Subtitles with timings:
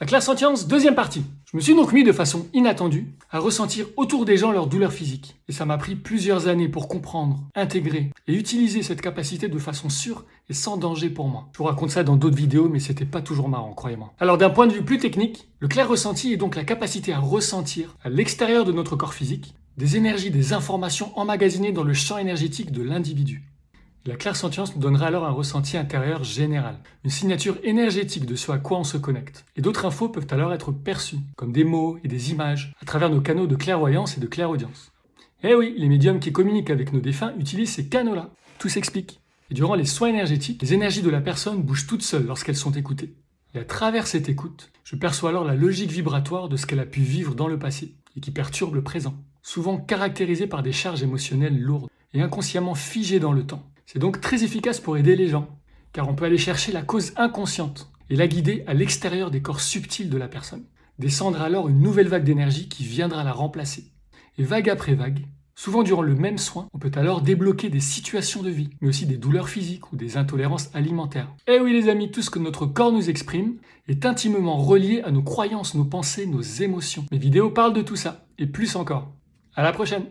[0.00, 1.22] La clairsentience, deuxième partie.
[1.44, 4.94] Je me suis donc mis de façon inattendue à ressentir autour des gens leur douleur
[4.94, 5.36] physique.
[5.46, 9.90] Et ça m'a pris plusieurs années pour comprendre, intégrer et utiliser cette capacité de façon
[9.90, 11.50] sûre et sans danger pour moi.
[11.52, 14.14] Je vous raconte ça dans d'autres vidéos, mais c'était pas toujours marrant, croyez-moi.
[14.20, 17.18] Alors d'un point de vue plus technique, le clair ressenti est donc la capacité à
[17.18, 22.18] ressentir à l'extérieur de notre corps physique des énergies, des informations emmagasinées dans le champ
[22.18, 23.49] énergétique de l'individu.
[24.06, 28.56] La clairsentience nous donnera alors un ressenti intérieur général, une signature énergétique de ce à
[28.56, 29.44] quoi on se connecte.
[29.56, 33.10] Et d'autres infos peuvent alors être perçues, comme des mots et des images, à travers
[33.10, 34.90] nos canaux de clairvoyance et de clairaudience.
[35.42, 38.30] Eh oui, les médiums qui communiquent avec nos défunts utilisent ces canaux-là.
[38.58, 39.20] Tout s'explique.
[39.50, 42.72] Et durant les soins énergétiques, les énergies de la personne bougent toutes seules lorsqu'elles sont
[42.72, 43.14] écoutées.
[43.54, 46.86] Et à travers cette écoute, je perçois alors la logique vibratoire de ce qu'elle a
[46.86, 51.02] pu vivre dans le passé et qui perturbe le présent, souvent caractérisée par des charges
[51.02, 53.69] émotionnelles lourdes et inconsciemment figées dans le temps.
[53.92, 55.48] C'est donc très efficace pour aider les gens,
[55.92, 59.60] car on peut aller chercher la cause inconsciente et la guider à l'extérieur des corps
[59.60, 60.62] subtils de la personne.
[61.00, 63.90] Descendre alors une nouvelle vague d'énergie qui viendra la remplacer.
[64.38, 68.44] Et vague après vague, souvent durant le même soin, on peut alors débloquer des situations
[68.44, 71.34] de vie, mais aussi des douleurs physiques ou des intolérances alimentaires.
[71.48, 73.56] Eh oui les amis, tout ce que notre corps nous exprime
[73.88, 77.06] est intimement relié à nos croyances, nos pensées, nos émotions.
[77.10, 79.10] Mes vidéos parlent de tout ça, et plus encore.
[79.56, 80.04] À la prochaine